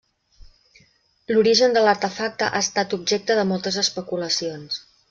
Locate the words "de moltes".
3.43-3.79